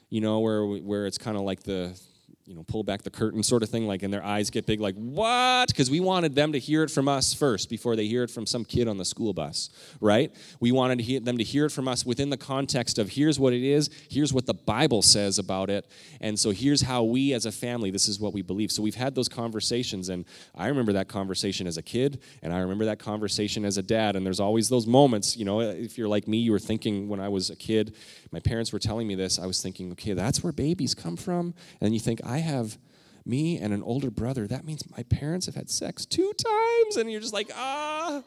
[0.09, 1.99] you know, where, where it's kind of like the
[2.45, 4.81] you know, pull back the curtain sort of thing, like, and their eyes get big,
[4.81, 5.69] like, what?
[5.69, 8.47] Because we wanted them to hear it from us first before they hear it from
[8.47, 10.35] some kid on the school bus, right?
[10.59, 13.53] We wanted to them to hear it from us within the context of here's what
[13.53, 15.87] it is, here's what the Bible says about it,
[16.21, 18.73] and so here's how we as a family, this is what we believe.
[18.73, 20.25] So we've had those conversations, and
[20.55, 24.17] I remember that conversation as a kid, and I remember that conversation as a dad,
[24.17, 27.21] and there's always those moments, you know, if you're like me, you were thinking when
[27.21, 27.95] I was a kid,
[28.33, 31.55] my parents were telling me this, I was thinking, okay, that's where babies come from,
[31.81, 32.79] and you think, I have
[33.27, 34.47] me and an older brother.
[34.47, 36.97] That means my parents have had sex two times.
[36.97, 38.23] And you're just like, ah,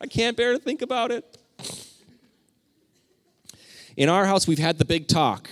[0.00, 1.36] I can't bear to think about it.
[3.96, 5.50] In our house, we've had the big talk,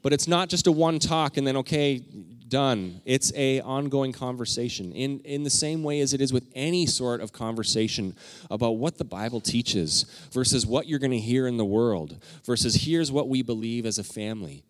[0.00, 2.00] but it's not just a one talk and then, okay,
[2.46, 3.00] done.
[3.04, 7.20] It's a ongoing conversation in, in the same way as it is with any sort
[7.20, 8.14] of conversation
[8.48, 12.76] about what the Bible teaches versus what you're going to hear in the world versus
[12.86, 14.64] here's what we believe as a family.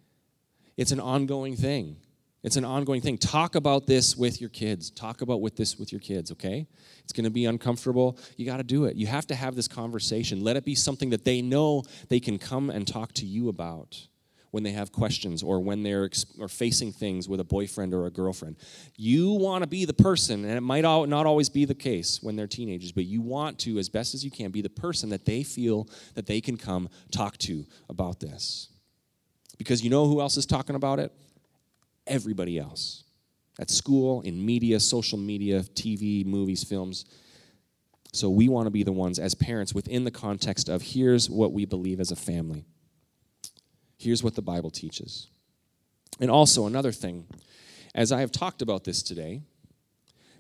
[0.79, 1.97] It's an ongoing thing.
[2.42, 3.18] It's an ongoing thing.
[3.18, 4.90] Talk about this with your kids.
[4.90, 6.66] Talk about with this with your kids, okay?
[7.05, 8.18] It's going to be uncomfortable.
[8.37, 8.96] You got to do it.
[8.96, 10.42] You have to have this conversation.
[10.42, 14.07] Let it be something that they know they can come and talk to you about
[14.53, 18.11] when they have questions or when they're or facing things with a boyfriend or a
[18.11, 18.57] girlfriend.
[18.96, 22.37] You want to be the person, and it might not always be the case when
[22.37, 25.26] they're teenagers, but you want to, as best as you can, be the person that
[25.26, 28.70] they feel that they can come talk to about this.
[29.59, 31.12] Because you know who else is talking about it?
[32.11, 33.05] Everybody else
[33.59, 37.05] at school, in media, social media, TV, movies, films.
[38.12, 41.53] So we want to be the ones as parents within the context of here's what
[41.53, 42.64] we believe as a family.
[43.99, 45.29] Here's what the Bible teaches.
[46.20, 47.27] And also, another thing,
[47.94, 49.42] as I have talked about this today,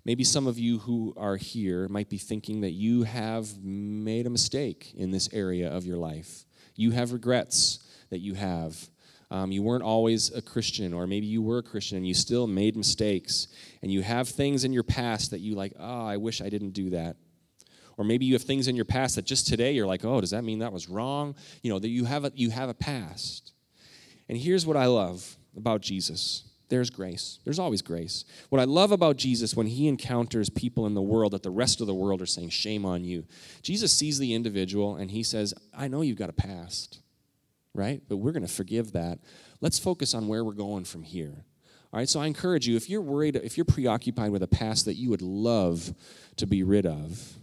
[0.04, 4.30] maybe some of you who are here might be thinking that you have made a
[4.30, 6.46] mistake in this area of your life.
[6.74, 8.88] You have regrets that you have
[9.30, 12.46] um, you weren't always a Christian, or maybe you were a Christian and you still
[12.46, 13.48] made mistakes,
[13.80, 16.70] and you have things in your past that you like, oh, I wish I didn't
[16.70, 17.16] do that.
[17.96, 20.30] Or maybe you have things in your past that just today you're like, oh, does
[20.30, 21.36] that mean that was wrong?
[21.62, 23.52] You know, that you have a, you have a past.
[24.28, 27.40] And here's what I love about Jesus there's grace.
[27.44, 28.24] There's always grace.
[28.48, 31.80] What I love about Jesus when he encounters people in the world that the rest
[31.80, 33.24] of the world are saying, shame on you,
[33.60, 37.00] Jesus sees the individual and he says, I know you've got a past
[37.74, 38.02] right?
[38.08, 39.18] But we're going to forgive that.
[39.60, 41.44] Let's focus on where we're going from here.
[41.92, 44.84] All right, so I encourage you if you're worried, if you're preoccupied with a past
[44.84, 45.92] that you would love
[46.36, 47.36] to be rid of,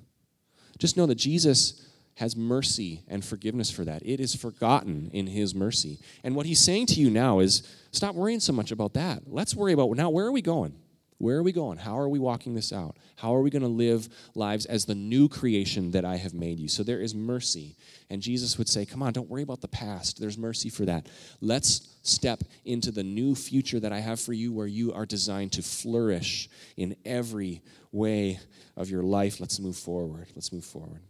[0.77, 1.85] just know that Jesus
[2.15, 4.01] has mercy and forgiveness for that.
[4.03, 5.99] It is forgotten in his mercy.
[6.23, 7.61] And what he's saying to you now is
[7.91, 9.23] stop worrying so much about that.
[9.27, 10.73] Let's worry about now where are we going?
[11.19, 11.79] Where are we going?
[11.79, 12.95] How are we walking this out?
[13.15, 16.59] How are we going to live lives as the new creation that I have made
[16.59, 16.67] you?
[16.67, 17.75] So there is mercy.
[18.11, 20.19] And Jesus would say, Come on, don't worry about the past.
[20.19, 21.07] There's mercy for that.
[21.41, 25.53] Let's step into the new future that I have for you where you are designed
[25.53, 28.39] to flourish in every way
[28.75, 29.39] of your life.
[29.39, 30.27] Let's move forward.
[30.35, 31.01] Let's move forward.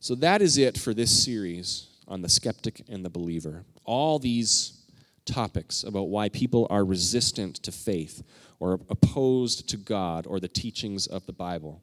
[0.00, 3.64] So that is it for this series on the skeptic and the believer.
[3.84, 4.81] All these
[5.24, 8.22] topics about why people are resistant to faith
[8.60, 11.82] or opposed to God or the teachings of the Bible.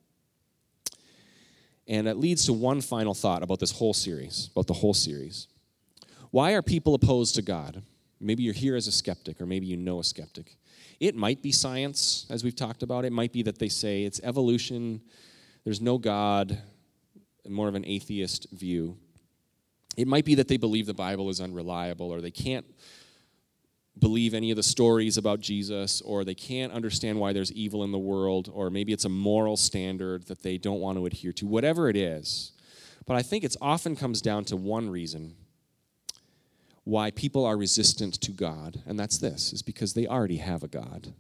[1.88, 5.48] And it leads to one final thought about this whole series, about the whole series.
[6.32, 7.82] Why are people opposed to God?
[8.20, 10.58] Maybe you're here as a skeptic, or maybe you know a skeptic.
[11.00, 13.06] It might be science, as we've talked about.
[13.06, 15.02] It might be that they say it's evolution,
[15.64, 16.58] there's no God,
[17.48, 18.98] more of an atheist view.
[19.98, 22.66] It might be that they believe the Bible is unreliable, or they can't
[23.98, 27.92] believe any of the stories about Jesus, or they can't understand why there's evil in
[27.92, 31.48] the world, or maybe it's a moral standard that they don't want to adhere to,
[31.48, 32.52] whatever it is.
[33.06, 35.36] But I think it often comes down to one reason
[36.84, 40.68] why people are resistant to God, and that's this is because they already have a
[40.68, 41.14] God.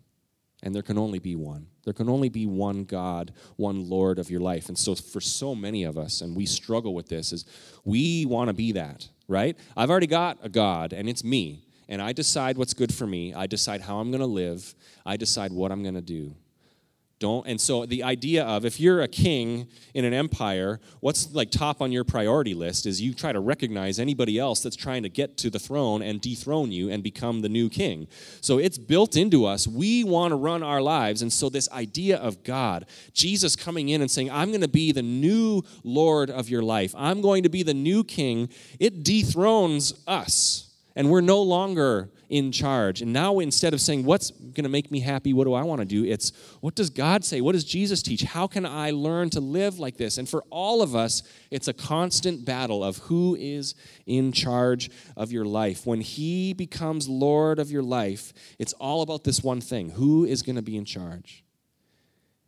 [0.61, 1.67] And there can only be one.
[1.85, 4.67] There can only be one God, one Lord of your life.
[4.67, 7.45] And so, for so many of us, and we struggle with this, is
[7.85, 9.57] we want to be that, right?
[9.77, 13.33] I've already got a God, and it's me and I decide what's good for me.
[13.33, 14.75] I decide how I'm going to live.
[15.05, 16.35] I decide what I'm going to do.
[17.19, 21.51] Don't and so the idea of if you're a king in an empire, what's like
[21.51, 25.09] top on your priority list is you try to recognize anybody else that's trying to
[25.09, 28.07] get to the throne and dethrone you and become the new king.
[28.39, 29.67] So it's built into us.
[29.67, 33.99] We want to run our lives and so this idea of God, Jesus coming in
[33.99, 36.95] and saying, "I'm going to be the new lord of your life.
[36.97, 38.47] I'm going to be the new king."
[38.79, 40.68] It dethrones us
[40.99, 43.01] and we're no longer in charge.
[43.01, 45.31] And now instead of saying, What's going to make me happy?
[45.31, 46.03] What do I want to do?
[46.03, 47.39] It's, What does God say?
[47.39, 48.23] What does Jesus teach?
[48.23, 50.17] How can I learn to live like this?
[50.17, 53.75] And for all of us, it's a constant battle of who is
[54.07, 55.87] in charge of your life.
[55.87, 60.41] When He becomes Lord of your life, it's all about this one thing who is
[60.41, 61.45] going to be in charge?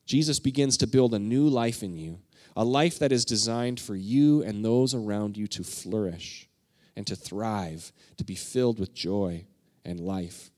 [0.05, 2.19] Jesus begins to build a new life in you,
[2.57, 6.49] a life that is designed for you and those around you to flourish
[6.95, 9.45] and to thrive, to be filled with joy
[9.85, 10.51] and life.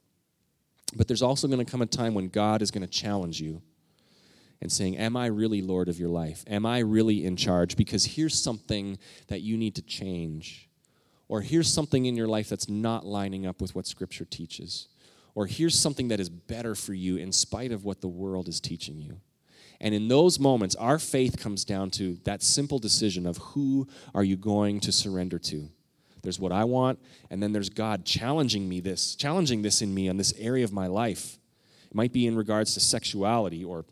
[0.95, 3.61] But there's also going to come a time when God is going to challenge you
[4.61, 6.43] and saying, Am I really Lord of your life?
[6.47, 7.75] Am I really in charge?
[7.75, 10.69] Because here's something that you need to change.
[11.27, 14.87] Or here's something in your life that's not lining up with what Scripture teaches.
[15.35, 18.59] Or here's something that is better for you in spite of what the world is
[18.59, 19.19] teaching you.
[19.81, 24.23] And in those moments, our faith comes down to that simple decision of who are
[24.23, 25.69] you going to surrender to?
[26.23, 26.99] There's what I want,
[27.29, 30.71] and then there's God challenging me this, challenging this in me on this area of
[30.71, 31.37] my life.
[31.85, 33.85] It might be in regards to sexuality or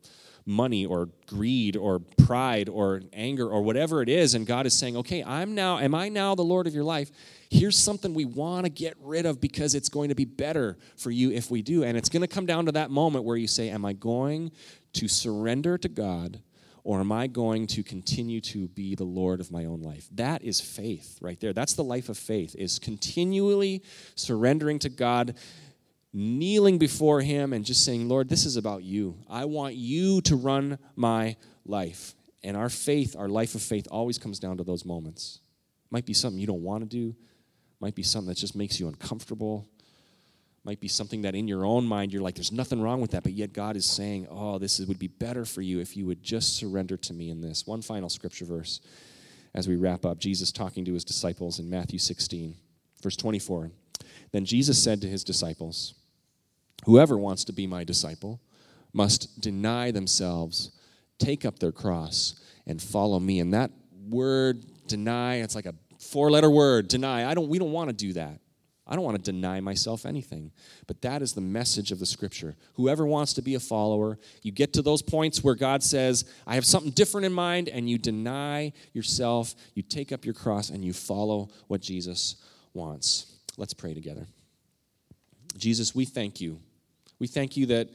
[0.45, 4.97] money or greed or pride or anger or whatever it is and God is saying,
[4.97, 7.11] "Okay, I'm now am I now the Lord of your life?
[7.49, 11.11] Here's something we want to get rid of because it's going to be better for
[11.11, 13.47] you if we do." And it's going to come down to that moment where you
[13.47, 14.51] say, "Am I going
[14.93, 16.39] to surrender to God
[16.83, 20.07] or am I going to continue to be the Lord of my own life?
[20.13, 21.53] That is faith right there.
[21.53, 23.83] That's the life of faith, is continually
[24.15, 25.35] surrendering to God,
[26.13, 29.17] kneeling before Him, and just saying, Lord, this is about you.
[29.29, 32.15] I want you to run my life.
[32.43, 35.39] And our faith, our life of faith, always comes down to those moments.
[35.91, 37.15] Might be something you don't want to do,
[37.79, 39.67] might be something that just makes you uncomfortable
[40.63, 43.23] might be something that in your own mind you're like there's nothing wrong with that
[43.23, 46.21] but yet god is saying oh this would be better for you if you would
[46.21, 47.65] just surrender to me in this.
[47.65, 48.79] One final scripture verse
[49.53, 50.19] as we wrap up.
[50.19, 52.55] Jesus talking to his disciples in matthew 16
[53.01, 53.71] verse 24
[54.31, 55.95] then jesus said to his disciples
[56.85, 58.39] whoever wants to be my disciple
[58.93, 60.71] must deny themselves
[61.21, 62.35] take up their cross
[62.67, 63.39] and follow me.
[63.39, 63.71] And that
[64.09, 67.29] word deny it's like a four letter word deny.
[67.29, 68.39] I don't we don't want to do that
[68.91, 70.51] I don't want to deny myself anything.
[70.85, 72.57] But that is the message of the scripture.
[72.73, 76.55] Whoever wants to be a follower, you get to those points where God says, I
[76.55, 80.83] have something different in mind, and you deny yourself, you take up your cross, and
[80.83, 82.35] you follow what Jesus
[82.73, 83.33] wants.
[83.55, 84.27] Let's pray together.
[85.57, 86.59] Jesus, we thank you.
[87.17, 87.87] We thank you that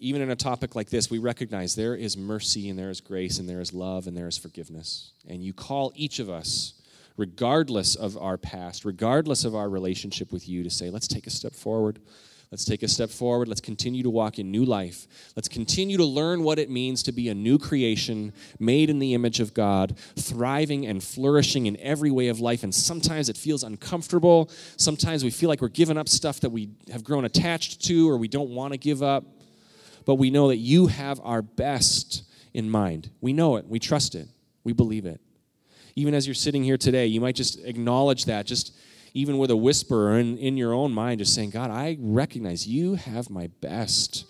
[0.00, 3.38] even in a topic like this, we recognize there is mercy and there is grace
[3.38, 5.12] and there is love and there is forgiveness.
[5.26, 6.74] And you call each of us
[7.18, 11.30] regardless of our past, regardless of our relationship with you, to say, let's take a
[11.30, 11.98] step forward.
[12.50, 13.46] Let's take a step forward.
[13.46, 15.06] Let's continue to walk in new life.
[15.36, 19.12] Let's continue to learn what it means to be a new creation made in the
[19.12, 22.62] image of God, thriving and flourishing in every way of life.
[22.62, 24.50] And sometimes it feels uncomfortable.
[24.78, 28.16] Sometimes we feel like we're giving up stuff that we have grown attached to or
[28.16, 29.24] we don't want to give up.
[30.06, 32.22] But we know that you have our best
[32.54, 33.10] in mind.
[33.20, 33.66] We know it.
[33.68, 34.26] We trust it.
[34.64, 35.20] We believe it
[35.98, 38.72] even as you're sitting here today, you might just acknowledge that, just
[39.14, 42.94] even with a whisper in, in your own mind, just saying, God, I recognize you
[42.94, 44.24] have my best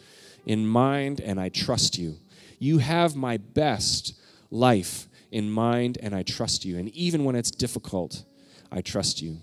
[0.46, 2.16] in mind and I trust you.
[2.58, 4.14] You have my best
[4.50, 6.78] life in mind and I trust you.
[6.78, 8.24] And even when it's difficult,
[8.72, 9.36] I trust you.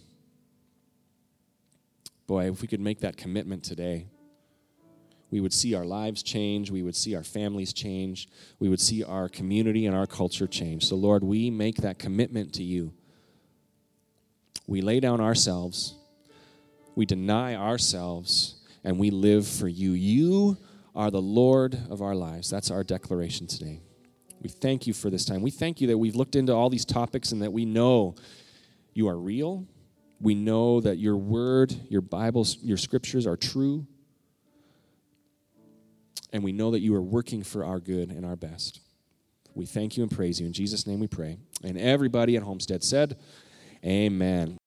[2.26, 4.08] Boy, if we could make that commitment today,
[5.32, 6.72] we would see our lives change.
[6.72, 8.30] We would see our families change.
[8.60, 10.86] We would see our community and our culture change.
[10.86, 12.94] So, Lord, we make that commitment to you.
[14.68, 15.96] We lay down ourselves,
[16.96, 19.92] we deny ourselves, and we live for you.
[19.92, 20.58] You
[20.96, 22.50] are the Lord of our lives.
[22.50, 23.82] That's our declaration today.
[24.42, 25.42] We thank you for this time.
[25.42, 28.16] We thank you that we've looked into all these topics and that we know
[28.94, 29.68] you are real.
[30.22, 33.86] We know that your word, your Bibles, your scriptures are true.
[36.34, 38.82] And we know that you are working for our good and our best.
[39.54, 40.48] We thank you and praise you.
[40.48, 41.38] In Jesus' name we pray.
[41.64, 43.18] And everybody at Homestead said,
[43.86, 44.58] Amen.